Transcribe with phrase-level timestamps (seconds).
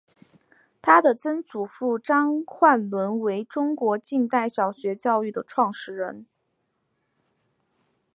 [0.81, 6.25] 她的曾祖父张焕纶为中国近代小学教育的创始人。